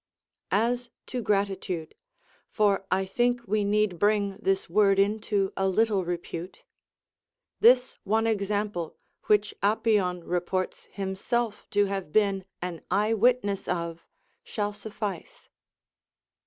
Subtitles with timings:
[0.55, 1.93] As to gratitude
[2.49, 6.63] (for I think we need bring this word into a little repute),
[7.59, 14.03] this one example, which Apion reports himself to have been an eye witness of,
[14.43, 15.49] shall suffice.